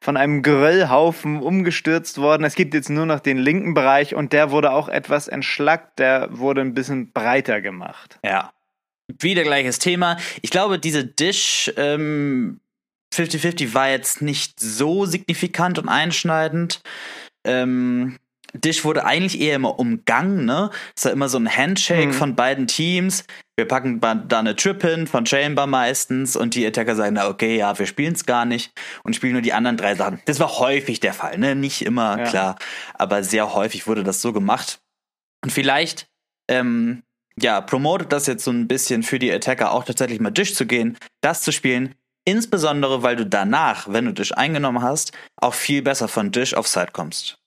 [0.00, 2.44] von einem Geröllhaufen umgestürzt worden.
[2.44, 5.98] Es gibt jetzt nur noch den linken Bereich und der wurde auch etwas entschlackt.
[5.98, 8.18] Der wurde ein bisschen breiter gemacht.
[8.24, 8.52] Ja,
[9.08, 10.16] wieder gleiches Thema.
[10.42, 12.60] Ich glaube, diese Dish ähm,
[13.14, 16.80] 50-50 war jetzt nicht so signifikant und einschneidend.
[17.46, 18.16] Ähm,
[18.54, 20.70] Dish wurde eigentlich eher immer umgangen, ne?
[20.96, 22.12] Es war immer so ein Handshake mhm.
[22.12, 23.24] von beiden Teams.
[23.56, 27.56] Wir packen da eine Trip hin von Chamber meistens und die Attacker sagen, na okay,
[27.56, 28.72] ja, wir spielen es gar nicht
[29.02, 30.20] und spielen nur die anderen drei Sachen.
[30.24, 31.54] Das war häufig der Fall, ne?
[31.54, 32.24] Nicht immer, ja.
[32.24, 32.58] klar,
[32.94, 34.80] aber sehr häufig wurde das so gemacht.
[35.44, 36.08] Und vielleicht,
[36.48, 37.02] ähm,
[37.38, 40.66] ja, promotet das jetzt so ein bisschen für die Attacker auch tatsächlich mal Dish zu
[40.66, 41.94] gehen, das zu spielen.
[42.28, 46.68] Insbesondere, weil du danach, wenn du Dish eingenommen hast, auch viel besser von Dish auf
[46.68, 47.38] Side kommst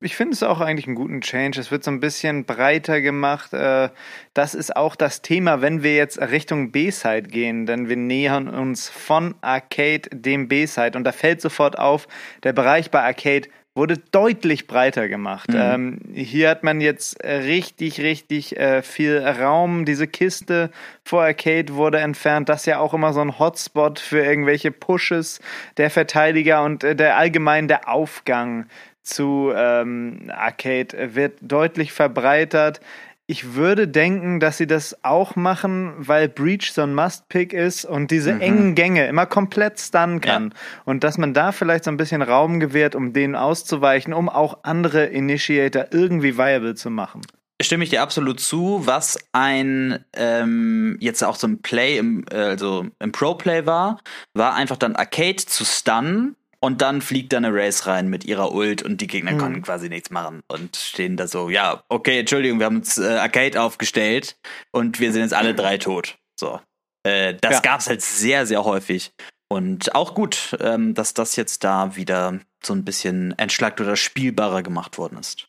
[0.00, 1.60] ich finde es auch eigentlich einen guten Change.
[1.60, 3.52] Es wird so ein bisschen breiter gemacht.
[3.52, 3.90] Äh,
[4.34, 8.88] das ist auch das Thema, wenn wir jetzt Richtung B-Side gehen, denn wir nähern uns
[8.88, 12.06] von Arcade dem B-Side und da fällt sofort auf,
[12.44, 15.50] der Bereich bei Arcade wurde deutlich breiter gemacht.
[15.50, 15.58] Mhm.
[15.58, 19.84] Ähm, hier hat man jetzt richtig, richtig äh, viel Raum.
[19.84, 20.70] Diese Kiste
[21.04, 22.48] vor Arcade wurde entfernt.
[22.48, 25.40] Das ist ja auch immer so ein Hotspot für irgendwelche Pushes
[25.78, 28.66] der Verteidiger und äh, der allgemein der Aufgang
[29.02, 32.80] zu ähm, Arcade wird deutlich verbreitert.
[33.28, 38.10] Ich würde denken, dass sie das auch machen, weil Breach so ein Must-Pick ist und
[38.10, 38.40] diese mhm.
[38.40, 40.50] engen Gänge immer komplett stunnen kann.
[40.50, 40.82] Ja.
[40.84, 44.64] Und dass man da vielleicht so ein bisschen Raum gewährt, um denen auszuweichen, um auch
[44.64, 47.22] andere Initiator irgendwie viable zu machen.
[47.62, 48.82] Stimme ich dir absolut zu.
[48.86, 54.00] Was ein ähm, jetzt auch so ein Play im, äh, also im Pro-Play war,
[54.34, 58.52] war einfach dann Arcade zu stunnen und dann fliegt da eine Race rein mit ihrer
[58.52, 59.38] Ult und die Gegner mhm.
[59.38, 63.18] konnten quasi nichts machen und stehen da so, ja, okay, Entschuldigung, wir haben uns äh,
[63.18, 64.36] Arcade aufgestellt
[64.70, 66.18] und wir sind jetzt alle drei tot.
[66.38, 66.60] So.
[67.04, 67.60] Äh, das ja.
[67.60, 69.12] gab's halt sehr, sehr häufig.
[69.48, 74.62] Und auch gut, ähm, dass das jetzt da wieder so ein bisschen entschlackt oder spielbarer
[74.62, 75.48] gemacht worden ist.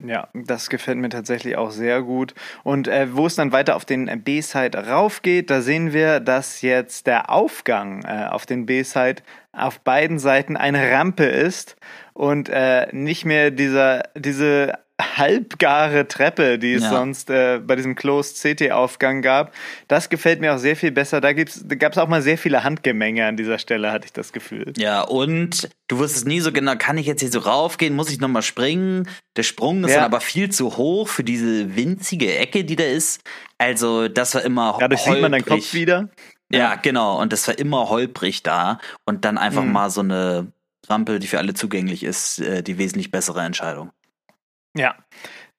[0.00, 2.34] Ja, das gefällt mir tatsächlich auch sehr gut.
[2.62, 7.08] Und äh, wo es dann weiter auf den B-Side raufgeht, da sehen wir, dass jetzt
[7.08, 11.76] der Aufgang äh, auf den B-Side auf beiden Seiten eine Rampe ist
[12.12, 16.90] und äh, nicht mehr dieser, diese halbgare Treppe, die es ja.
[16.90, 19.54] sonst äh, bei diesem Closed CT-Aufgang gab.
[19.86, 21.20] Das gefällt mir auch sehr viel besser.
[21.20, 24.32] Da, da gab es auch mal sehr viele Handgemenge an dieser Stelle, hatte ich das
[24.32, 24.72] Gefühl.
[24.76, 28.18] Ja, und du wusstest nie so genau, kann ich jetzt hier so raufgehen, muss ich
[28.18, 29.08] nochmal springen?
[29.36, 29.96] Der Sprung ist ja.
[29.96, 33.22] dann aber viel zu hoch für diese winzige Ecke, die da ist.
[33.56, 35.14] Also das war immer Dadurch holprig.
[35.14, 36.08] sieht man deinen Kopf wieder.
[36.50, 37.20] Ja, ja, genau.
[37.20, 38.80] Und das war immer holprig da.
[39.04, 39.72] Und dann einfach mhm.
[39.72, 40.50] mal so eine
[40.88, 43.90] Rampe, die für alle zugänglich ist, äh, die wesentlich bessere Entscheidung.
[44.76, 44.96] Ja.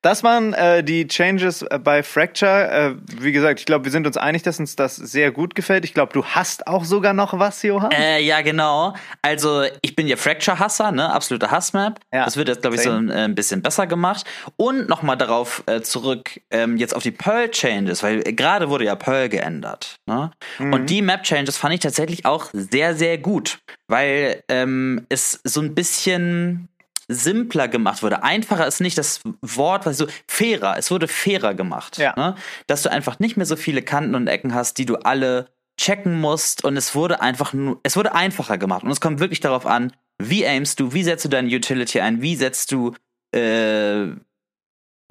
[0.02, 2.72] Das waren äh, die Changes äh, bei Fracture.
[2.72, 5.84] Äh, wie gesagt, ich glaube, wir sind uns einig, dass uns das sehr gut gefällt.
[5.84, 7.92] Ich glaube, du hast auch sogar noch was, Johann.
[7.92, 8.94] Äh, ja, genau.
[9.22, 11.12] Also ich bin ja Fracture-Hasser, ne?
[11.12, 12.00] Absoluter Hassmap.
[12.14, 14.26] Ja, das wird jetzt, glaube ich, so ein, äh, ein, bisschen besser gemacht.
[14.56, 19.98] Und nochmal darauf zurück, ähm, jetzt auf die Pearl-Changes, weil gerade wurde ja Pearl geändert.
[20.06, 20.32] Ne?
[20.60, 20.74] Mhm.
[20.74, 25.76] Und die Map-Changes fand ich tatsächlich auch sehr, sehr gut, weil ähm, es so ein
[25.76, 26.69] bisschen
[27.10, 28.24] simpler gemacht wurde.
[28.24, 30.78] Einfacher ist nicht das Wort, was so fairer.
[30.78, 31.98] Es wurde fairer gemacht.
[31.98, 32.14] Ja.
[32.16, 32.36] Ne?
[32.68, 36.20] Dass du einfach nicht mehr so viele Kanten und Ecken hast, die du alle checken
[36.20, 39.66] musst und es wurde einfach nur, es wurde einfacher gemacht und es kommt wirklich darauf
[39.66, 42.94] an, wie aimst du, wie setzt du deine Utility ein, wie setzt du
[43.34, 44.08] äh,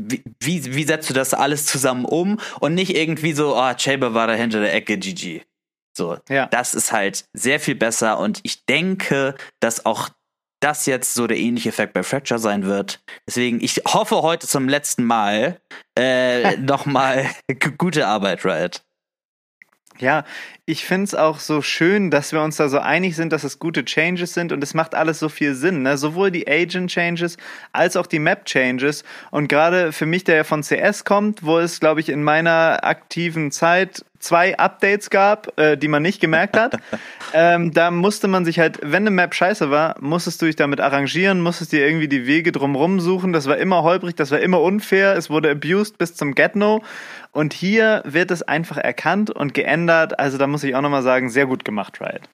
[0.00, 4.14] wie, wie, wie setzt du das alles zusammen um und nicht irgendwie so, oh, Chamber
[4.14, 5.42] war da hinter der Ecke, GG.
[5.96, 6.46] So, ja.
[6.46, 10.10] das ist halt sehr viel besser und ich denke, dass auch
[10.60, 13.00] das jetzt so der ähnliche Effekt bei Fracture sein wird.
[13.26, 15.60] Deswegen, ich hoffe heute zum letzten Mal
[15.96, 17.26] äh, nochmal
[17.78, 18.82] gute Arbeit, Riot.
[19.98, 20.24] Ja,
[20.68, 23.58] ich finde es auch so schön, dass wir uns da so einig sind, dass es
[23.58, 25.80] gute Changes sind und es macht alles so viel Sinn.
[25.80, 25.96] Ne?
[25.96, 27.38] Sowohl die Agent Changes
[27.72, 29.02] als auch die Map Changes.
[29.30, 32.84] Und gerade für mich, der ja von CS kommt, wo es, glaube ich, in meiner
[32.84, 36.76] aktiven Zeit zwei Updates gab, äh, die man nicht gemerkt hat.
[37.32, 40.80] ähm, da musste man sich halt, wenn eine Map scheiße war, musstest du dich damit
[40.80, 43.32] arrangieren, musstest dir irgendwie die Wege drumrum suchen.
[43.32, 46.82] Das war immer holprig, das war immer unfair, es wurde abused bis zum Get-No.
[47.30, 50.18] Und hier wird es einfach erkannt und geändert.
[50.18, 52.28] Also da muss ich auch nochmal sagen, sehr gut gemacht, Riot.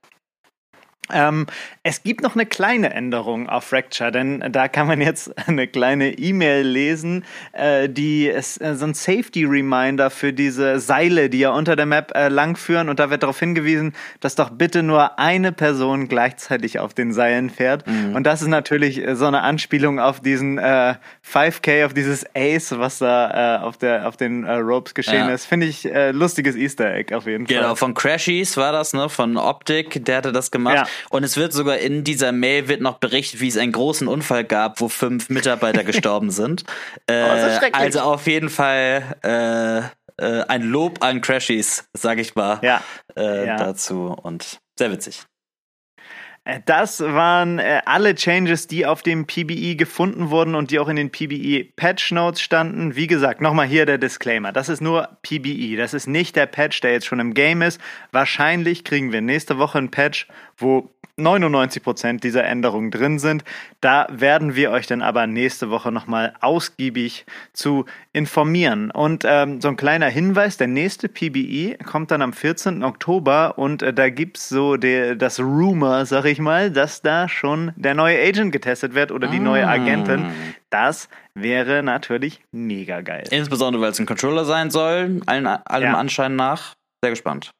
[1.12, 1.46] Ähm,
[1.82, 6.12] es gibt noch eine kleine Änderung auf Fracture, denn da kann man jetzt eine kleine
[6.12, 11.50] E-Mail lesen, äh, die ist äh, so ein Safety Reminder für diese Seile, die ja
[11.50, 15.52] unter der Map äh, langführen und da wird darauf hingewiesen, dass doch bitte nur eine
[15.52, 18.14] Person gleichzeitig auf den Seilen fährt mhm.
[18.14, 22.78] und das ist natürlich äh, so eine Anspielung auf diesen 5K, äh, auf dieses Ace,
[22.78, 25.34] was da äh, auf, der, auf den Ropes geschehen ja.
[25.34, 25.44] ist.
[25.46, 27.68] Finde ich lustiges Easter Egg auf jeden genau, Fall.
[27.68, 30.76] Genau, von Crashies war das, ne, von Optik, der hatte das gemacht.
[30.76, 30.86] Ja.
[31.10, 34.44] Und es wird sogar in dieser Mail wird noch berichtet, wie es einen großen Unfall
[34.44, 36.64] gab, wo fünf Mitarbeiter gestorben sind.
[37.06, 39.78] Äh, oh, also auf jeden Fall äh,
[40.22, 42.82] äh, ein Lob an Crashies, sag ich mal, ja.
[43.16, 43.56] Äh, ja.
[43.56, 44.14] dazu.
[44.22, 45.22] Und sehr witzig.
[46.44, 50.88] Äh, das waren äh, alle Changes, die auf dem PBE gefunden wurden und die auch
[50.88, 52.96] in den PBE Patch Notes standen.
[52.96, 54.52] Wie gesagt, nochmal hier der Disclaimer.
[54.52, 55.76] Das ist nur PBE.
[55.76, 57.80] Das ist nicht der Patch, der jetzt schon im Game ist.
[58.12, 63.44] Wahrscheinlich kriegen wir nächste Woche ein Patch, wo 99% dieser Änderungen drin sind.
[63.80, 68.90] Da werden wir euch dann aber nächste Woche nochmal ausgiebig zu informieren.
[68.90, 72.82] Und ähm, so ein kleiner Hinweis, der nächste PBE kommt dann am 14.
[72.82, 77.72] Oktober und äh, da gibt's so der, das Rumor, sag ich mal, dass da schon
[77.76, 80.26] der neue Agent getestet wird oder die neue Agentin.
[80.70, 83.24] Das wäre natürlich mega geil.
[83.30, 85.96] Insbesondere, weil es ein Controller sein soll, allen, allem ja.
[85.96, 86.74] Anschein nach.
[87.02, 87.52] Sehr gespannt.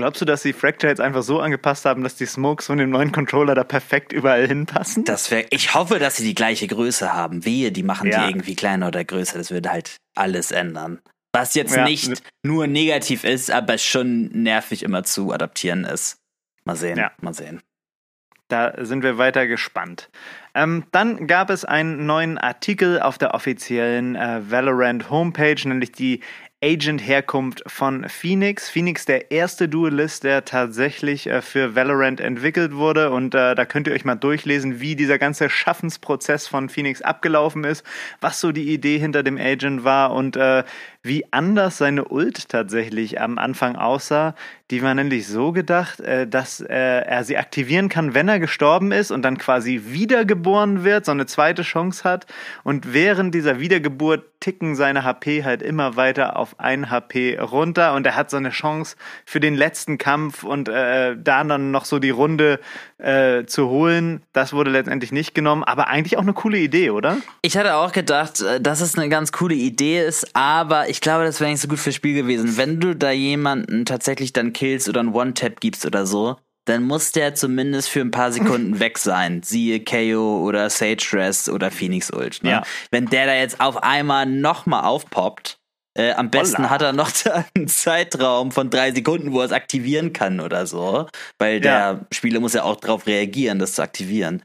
[0.00, 2.88] Glaubst du, dass sie Fracture jetzt einfach so angepasst haben, dass die Smokes von dem
[2.88, 5.04] neuen Controller da perfekt überall hinpassen?
[5.04, 5.44] Das wäre.
[5.50, 7.44] Ich hoffe, dass sie die gleiche Größe haben.
[7.44, 8.22] Wehe, die machen ja.
[8.24, 9.36] die irgendwie kleiner oder größer.
[9.36, 11.00] Das würde halt alles ändern.
[11.34, 11.84] Was jetzt ja.
[11.84, 16.16] nicht nur negativ ist, aber schon nervig immer zu adaptieren ist.
[16.64, 17.12] Mal sehen, ja.
[17.20, 17.60] mal sehen.
[18.48, 20.08] Da sind wir weiter gespannt.
[20.54, 26.20] Ähm, dann gab es einen neuen Artikel auf der offiziellen äh, Valorant Homepage, nämlich die
[26.62, 28.68] Agent-Herkunft von Phoenix.
[28.68, 33.10] Phoenix, der erste Duelist, der tatsächlich äh, für Valorant entwickelt wurde.
[33.10, 37.64] Und äh, da könnt ihr euch mal durchlesen, wie dieser ganze Schaffensprozess von Phoenix abgelaufen
[37.64, 37.84] ist,
[38.20, 40.64] was so die Idee hinter dem Agent war und äh,
[41.02, 44.34] wie anders seine Ult tatsächlich am Anfang aussah.
[44.70, 48.92] Die war nämlich so gedacht, äh, dass äh, er sie aktivieren kann, wenn er gestorben
[48.92, 52.26] ist und dann quasi wiedergeboren wird, so eine zweite Chance hat.
[52.64, 58.06] Und während dieser Wiedergeburt ticken seine HP halt immer weiter auf ein HP runter und
[58.06, 61.98] er hat so eine Chance für den letzten Kampf und äh, da dann noch so
[61.98, 62.60] die Runde
[62.98, 64.22] äh, zu holen.
[64.32, 67.16] Das wurde letztendlich nicht genommen, aber eigentlich auch eine coole Idee, oder?
[67.42, 71.24] Ich hatte auch gedacht, äh, dass es eine ganz coole Idee ist, aber ich glaube,
[71.24, 72.56] das wäre nicht so gut fürs Spiel gewesen.
[72.56, 76.36] Wenn du da jemanden tatsächlich dann killst oder einen One-Tap gibst oder so,
[76.70, 79.42] dann muss der zumindest für ein paar Sekunden weg sein.
[79.42, 82.42] Siehe KO oder Sage Dress oder Phoenix Ult.
[82.42, 82.50] Ne?
[82.50, 82.62] Ja.
[82.90, 85.58] Wenn der da jetzt auf einmal nochmal aufpoppt,
[85.94, 86.70] äh, am besten Holla.
[86.70, 87.10] hat er noch
[87.54, 91.08] einen Zeitraum von drei Sekunden, wo er es aktivieren kann oder so.
[91.38, 92.00] Weil der ja.
[92.12, 94.42] Spieler muss ja auch darauf reagieren, das zu aktivieren.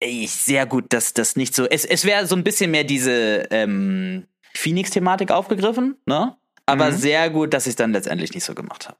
[0.00, 1.66] Ey, sehr gut, dass das nicht so.
[1.66, 6.36] Es, es wäre so ein bisschen mehr diese ähm, Phoenix-Thematik aufgegriffen, ne?
[6.66, 6.96] Aber mhm.
[6.96, 8.96] sehr gut, dass ich es dann letztendlich nicht so gemacht habe.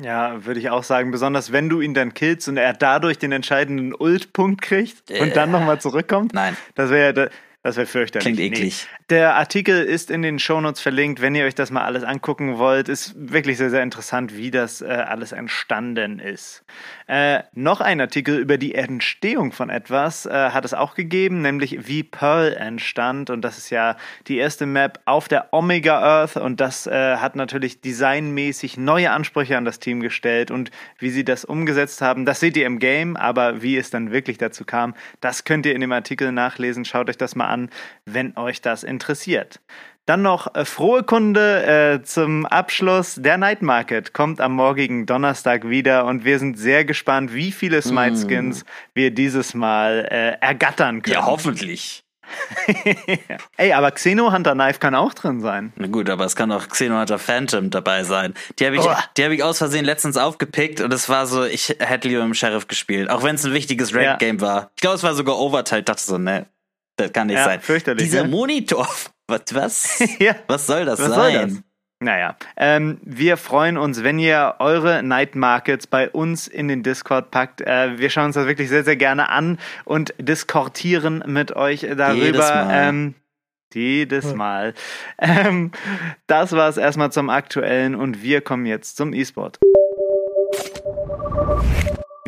[0.00, 3.32] Ja, würde ich auch sagen, besonders wenn du ihn dann killst und er dadurch den
[3.32, 6.32] entscheidenden Ult-Punkt kriegt äh, und dann nochmal zurückkommt.
[6.32, 6.56] Nein.
[6.74, 7.30] Das wäre
[7.62, 8.24] das wäre fürchterlich.
[8.24, 8.88] Klingt eklig.
[8.90, 9.04] Nee.
[9.10, 12.88] Der Artikel ist in den Shownotes verlinkt, wenn ihr euch das mal alles angucken wollt.
[12.88, 16.64] Ist wirklich sehr, sehr interessant, wie das äh, alles entstanden ist.
[17.06, 21.86] Äh, noch ein Artikel über die Entstehung von etwas äh, hat es auch gegeben, nämlich
[21.86, 23.28] wie Pearl entstand.
[23.28, 23.96] Und das ist ja
[24.26, 26.36] die erste Map auf der Omega Earth.
[26.38, 30.50] Und das äh, hat natürlich designmäßig neue Ansprüche an das Team gestellt.
[30.50, 33.18] Und wie sie das umgesetzt haben, das seht ihr im Game.
[33.18, 36.86] Aber wie es dann wirklich dazu kam, das könnt ihr in dem Artikel nachlesen.
[36.86, 37.49] Schaut euch das mal an,
[38.04, 39.60] wenn euch das interessiert.
[40.06, 43.16] Dann noch äh, frohe Kunde äh, zum Abschluss.
[43.16, 47.80] Der Night Market kommt am morgigen Donnerstag wieder und wir sind sehr gespannt, wie viele
[47.80, 48.66] Smite Skins mm.
[48.94, 51.14] wir dieses Mal äh, ergattern können.
[51.14, 52.02] Ja, hoffentlich.
[53.56, 55.72] Ey, aber Xeno Hunter Knife kann auch drin sein.
[55.76, 58.34] Na gut, aber es kann auch Xeno Hunter Phantom dabei sein.
[58.58, 58.94] Die habe ich, oh.
[59.16, 62.34] Die hab ich aus Versehen letztens aufgepickt und es war so, ich hätte lieber im
[62.34, 64.42] Sheriff gespielt, auch wenn es ein wichtiges Raid-Game ja.
[64.42, 64.70] war.
[64.74, 65.80] Ich glaube, es war sogar Overtime.
[65.80, 66.46] Ich dachte so, ne,
[67.00, 67.60] das kann nicht ja, sein.
[67.60, 68.04] Fürchterlich.
[68.04, 68.28] Dieser ne?
[68.28, 68.88] Monitor,
[69.26, 70.02] was, was?
[70.18, 70.36] ja.
[70.46, 71.32] was soll das was sein?
[71.32, 71.62] Soll das?
[72.02, 77.30] Naja, ähm, wir freuen uns, wenn ihr eure Night Markets bei uns in den Discord
[77.30, 77.60] packt.
[77.60, 82.14] Äh, wir schauen uns das wirklich sehr, sehr gerne an und diskortieren mit euch darüber.
[82.14, 82.68] Jedes Mal.
[82.70, 83.14] Ähm,
[83.74, 84.74] jedes Mal.
[85.18, 85.72] Ähm,
[86.26, 89.58] das war es erstmal zum Aktuellen und wir kommen jetzt zum E-Sport.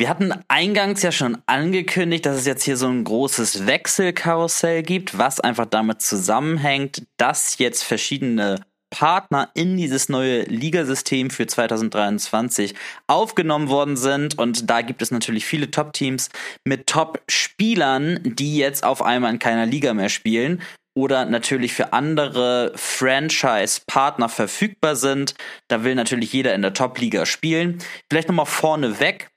[0.02, 5.16] Wir hatten eingangs ja schon angekündigt, dass es jetzt hier so ein großes Wechselkarussell gibt,
[5.16, 8.56] was einfach damit zusammenhängt, dass jetzt verschiedene
[8.90, 12.74] Partner in dieses neue Ligasystem für 2023
[13.06, 14.36] aufgenommen worden sind.
[14.40, 16.30] Und da gibt es natürlich viele Top-Teams
[16.64, 20.62] mit Top-Spielern, die jetzt auf einmal in keiner Liga mehr spielen
[20.94, 25.34] oder natürlich für andere Franchise-Partner verfügbar sind.
[25.68, 27.78] Da will natürlich jeder in der Top-Liga spielen.
[28.10, 29.31] Vielleicht nochmal vorneweg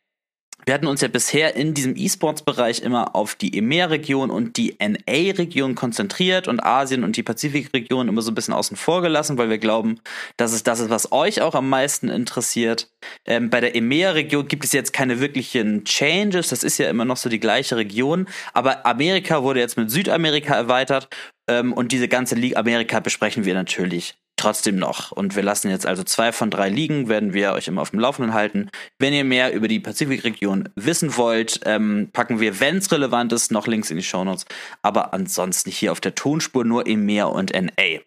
[0.65, 5.75] wir hatten uns ja bisher in diesem E-Sports-Bereich immer auf die EMEA-Region und die NA-Region
[5.75, 9.60] konzentriert und Asien und die Pazifik-Region immer so ein bisschen außen vor gelassen, weil wir
[9.60, 9.99] glauben,
[10.38, 12.89] dass es das ist, was euch auch am meisten interessiert.
[13.25, 17.17] Ähm, bei der EMEA-Region gibt es jetzt keine wirklichen Changes, das ist ja immer noch
[17.17, 21.10] so die gleiche Region, aber Amerika wurde jetzt mit Südamerika erweitert
[21.47, 25.12] ähm, und diese ganze League Amerika besprechen wir natürlich trotzdem noch.
[25.12, 27.99] Und wir lassen jetzt also zwei von drei liegen, werden wir euch immer auf dem
[27.99, 28.69] Laufenden halten.
[28.99, 33.51] Wenn ihr mehr über die Pazifikregion wissen wollt, ähm, packen wir, wenn es relevant ist,
[33.51, 34.45] noch Links in die Shownotes.
[34.84, 38.01] Aber ansonsten hier auf der Tonspur nur EMEA und NA.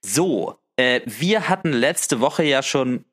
[0.00, 3.04] So, äh, wir hatten letzte Woche ja schon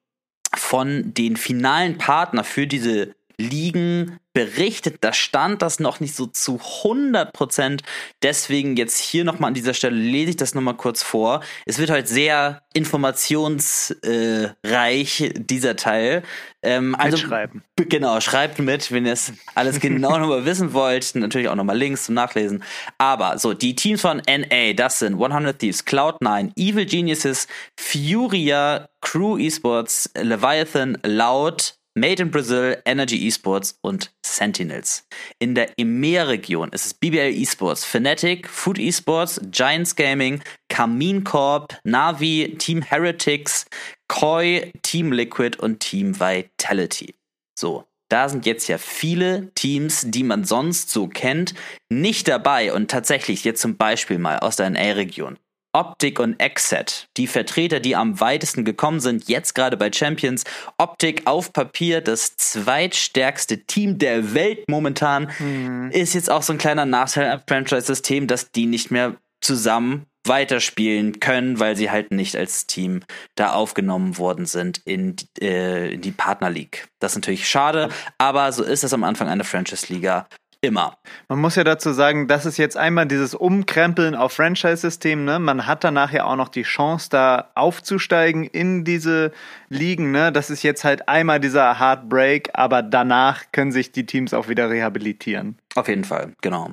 [0.56, 4.97] von den finalen Partner für diese Ligen berichtet.
[5.01, 7.84] Da stand das noch nicht so zu 100 Prozent.
[8.23, 11.41] Deswegen jetzt hier nochmal an dieser Stelle lese ich das nochmal kurz vor.
[11.65, 16.23] Es wird halt sehr informationsreich, äh, dieser Teil.
[16.63, 17.63] Ähm, also, Mitschreiben.
[17.75, 21.13] Genau, schreibt mit, wenn ihr es alles genau nochmal wissen wollt.
[21.15, 22.63] Natürlich auch nochmal Links zum Nachlesen.
[22.97, 29.38] Aber so, die Teams von NA, das sind 100 Thieves, Cloud9, Evil Geniuses, Furia, Crew
[29.38, 35.08] Esports, Leviathan, Loud, Made in Brazil, Energy Esports und Sentinels.
[35.38, 42.56] In der EMEA-Region ist es BBL Esports, Fnatic, Food Esports, Giants Gaming, Kamin Corp, Navi,
[42.58, 43.65] Team Heretics,
[44.08, 47.13] Koi, Team Liquid und Team Vitality.
[47.60, 51.53] So, da sind jetzt ja viele Teams, die man sonst so kennt,
[51.89, 55.38] nicht dabei und tatsächlich jetzt zum Beispiel mal aus der NA-Region.
[55.74, 60.44] Optik und Exet, die Vertreter, die am weitesten gekommen sind, jetzt gerade bei Champions.
[60.78, 65.32] Optik auf Papier das zweitstärkste Team der Welt momentan.
[65.40, 65.90] Mhm.
[65.92, 71.20] Ist jetzt auch so ein kleiner Nachteil am Franchise-System, dass die nicht mehr zusammen weiterspielen
[71.20, 73.02] können, weil sie halt nicht als Team
[73.36, 76.88] da aufgenommen worden sind in, äh, in die Partner League.
[77.00, 80.28] Das ist natürlich schade, aber so ist es am Anfang einer Franchise-Liga
[80.63, 80.97] Immer.
[81.28, 85.26] Man muss ja dazu sagen, das ist jetzt einmal dieses Umkrempeln auf Franchise-System.
[85.26, 85.38] Ne?
[85.38, 89.34] Man hat danach ja auch noch die Chance, da aufzusteigen in diese
[89.67, 90.12] Ligen.
[90.12, 90.32] Ne?
[90.32, 94.69] Das ist jetzt halt einmal dieser Heartbreak, aber danach können sich die Teams auch wieder
[94.69, 95.58] rehabilitieren.
[95.76, 96.71] Auf jeden Fall, genau.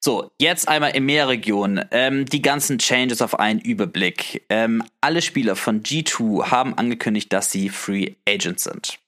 [0.00, 1.84] So, jetzt einmal im Meerregion.
[1.90, 4.46] Ähm, die ganzen Changes auf einen Überblick.
[4.48, 8.98] Ähm, alle Spieler von G2 haben angekündigt, dass sie Free Agents sind.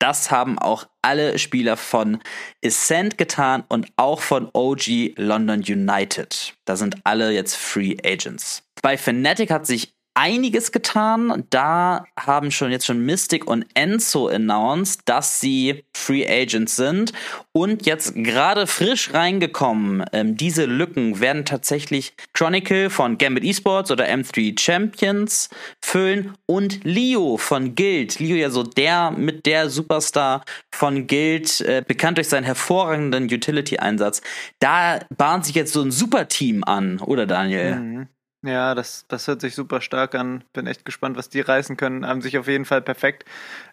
[0.00, 2.22] Das haben auch alle Spieler von
[2.64, 6.54] Ascent getan und auch von OG London United.
[6.64, 8.62] Da sind alle jetzt Free Agents.
[8.82, 11.44] Bei Fnatic hat sich einiges getan.
[11.50, 17.12] Da haben schon jetzt schon Mystic und Enzo announced, dass sie Free Agents sind
[17.52, 20.04] und jetzt gerade frisch reingekommen.
[20.12, 25.48] Ähm, diese Lücken werden tatsächlich Chronicle von Gambit Esports oder M3 Champions
[25.82, 28.18] füllen und Leo von Guild.
[28.18, 34.22] Leo ja so der mit der Superstar von Guild, äh, bekannt durch seinen hervorragenden Utility-Einsatz.
[34.58, 37.76] Da bahnt sich jetzt so ein Superteam an, oder Daniel?
[37.76, 38.08] Mhm.
[38.42, 40.44] Ja, das, das hört sich super stark an.
[40.54, 42.06] Bin echt gespannt, was die reißen können.
[42.06, 43.26] Haben sich auf jeden Fall perfekt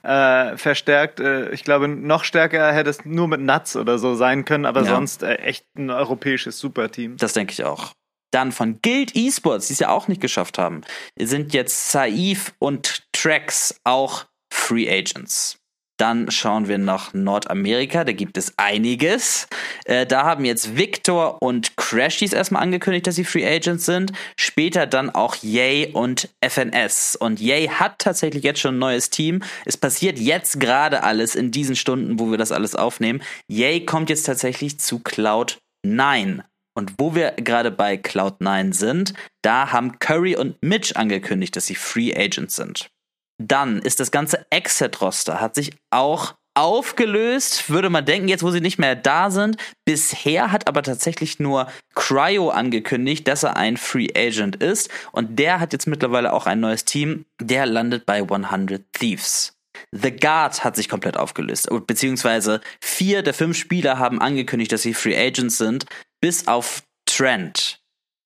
[0.04, 1.22] äh, verstärkt.
[1.22, 4.82] Äh, ich glaube, noch stärker hätte es nur mit Nuts oder so sein können, aber
[4.84, 4.88] ja.
[4.88, 7.16] sonst äh, echt ein europäisches Superteam.
[7.16, 7.94] Das denke ich auch.
[8.32, 10.82] Dann von Guild Esports, die es ja auch nicht geschafft haben,
[11.18, 15.60] sind jetzt Saif und Trax auch Free Agents.
[15.98, 19.48] Dann schauen wir nach Nordamerika, da gibt es einiges.
[19.86, 24.12] Äh, da haben jetzt Victor und Crashies erstmal angekündigt, dass sie Free Agents sind.
[24.38, 27.16] Später dann auch Yay und FNS.
[27.16, 29.42] Und Yay hat tatsächlich jetzt schon ein neues Team.
[29.66, 33.24] Es passiert jetzt gerade alles in diesen Stunden, wo wir das alles aufnehmen.
[33.48, 36.44] Yay kommt jetzt tatsächlich zu Cloud9.
[36.78, 41.74] Und wo wir gerade bei Cloud9 sind, da haben Curry und Mitch angekündigt, dass sie
[41.74, 42.92] Free Agents sind.
[43.38, 48.62] Dann ist das ganze Exit-Roster, hat sich auch aufgelöst, würde man denken, jetzt wo sie
[48.62, 49.58] nicht mehr da sind.
[49.86, 54.90] Bisher hat aber tatsächlich nur Cryo angekündigt, dass er ein Free Agent ist.
[55.12, 57.26] Und der hat jetzt mittlerweile auch ein neues Team.
[57.40, 59.54] Der landet bei 100 Thieves.
[59.92, 61.70] The Guard hat sich komplett aufgelöst.
[61.86, 65.86] Beziehungsweise vier der fünf Spieler haben angekündigt, dass sie Free Agents sind.
[66.22, 67.77] Bis auf Trent.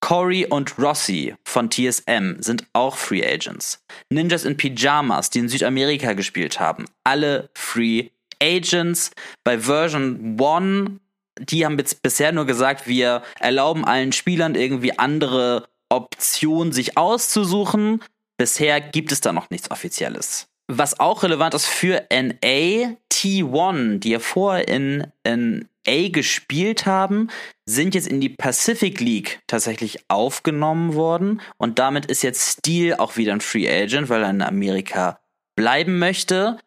[0.02, 3.82] Corey und Rossi von TSM sind auch Free Agents.
[4.10, 8.08] Ninjas in Pyjamas, die in Südamerika gespielt haben, alle Free
[8.42, 9.12] Agents.
[9.44, 11.00] Bei Version 1,
[11.40, 18.02] die haben jetzt bisher nur gesagt, wir erlauben allen Spielern irgendwie andere Optionen sich auszusuchen.
[18.36, 20.48] Bisher gibt es da noch nichts Offizielles.
[20.66, 27.28] Was auch relevant ist für NA, T1, die ja vorher in, in A gespielt haben,
[27.66, 31.40] sind jetzt in die Pacific League tatsächlich aufgenommen worden.
[31.58, 35.20] Und damit ist jetzt Steel auch wieder ein Free Agent, weil er in Amerika
[35.56, 36.58] bleiben möchte.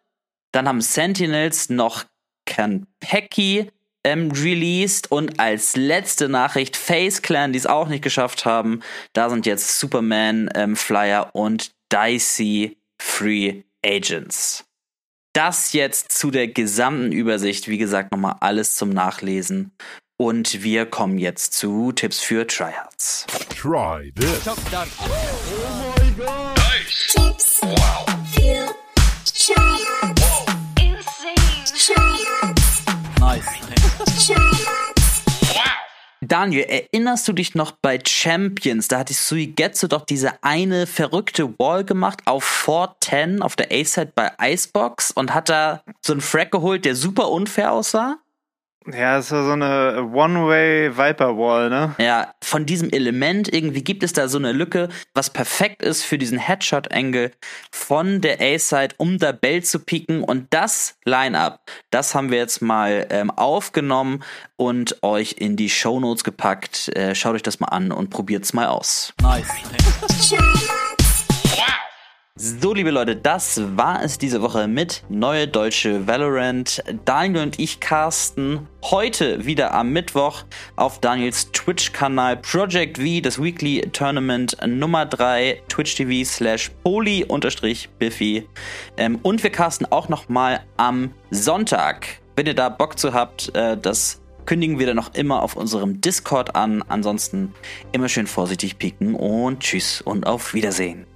[0.52, 2.06] Dann haben Sentinels noch
[2.46, 3.72] Kanpeki
[4.06, 8.82] ähm, released und als letzte Nachricht Face Clan, die es auch nicht geschafft haben.
[9.14, 14.66] Da sind jetzt Superman, ähm, Flyer und Dicey Free Agents.
[15.36, 17.68] Das jetzt zu der gesamten Übersicht.
[17.68, 19.74] Wie gesagt, nochmal alles zum Nachlesen.
[20.16, 23.28] Und wir kommen jetzt zu Tipps für Tryhards.
[23.50, 24.48] Try this.
[24.48, 24.56] Oh
[26.00, 26.56] my God.
[27.36, 27.60] hips.
[28.34, 28.70] Feel
[29.26, 30.46] tryouts.
[31.86, 32.86] Tryouts.
[33.20, 33.46] Nice.
[34.26, 34.55] Tryouts.
[36.28, 38.88] Daniel, erinnerst du dich noch bei Champions?
[38.88, 44.14] Da hat die Suigetsu doch diese eine verrückte Wall gemacht auf 410 auf der A-Side
[44.16, 48.18] bei Icebox und hat da so einen Frag geholt, der super unfair aussah?
[48.94, 51.96] Ja, es war so eine One-Way Viper Wall, ne?
[51.98, 56.18] Ja, von diesem Element irgendwie gibt es da so eine Lücke, was perfekt ist für
[56.18, 57.32] diesen Headshot-Angle
[57.72, 60.24] von der A-Side, um da Bell zu pieken.
[60.24, 64.24] Und das Line-Up, das haben wir jetzt mal ähm, aufgenommen
[64.56, 66.96] und euch in die Shownotes gepackt.
[66.96, 69.14] Äh, schaut euch das mal an und probiert's mal aus.
[69.18, 70.76] Tryouts.
[72.38, 76.84] So, liebe Leute, das war es diese Woche mit Neue Deutsche Valorant.
[77.06, 80.44] Daniel und ich casten heute wieder am Mittwoch
[80.76, 88.50] auf Daniels Twitch-Kanal Project V, das Weekly Tournament Nummer 3, Twitch TV slash poly-biffy.
[88.98, 92.20] Ähm, und wir casten auch nochmal am Sonntag.
[92.36, 96.02] Wenn ihr da Bock zu habt, äh, das kündigen wir dann noch immer auf unserem
[96.02, 96.84] Discord an.
[96.90, 97.54] Ansonsten
[97.94, 101.08] immer schön vorsichtig pieken und tschüss und auf Wiedersehen.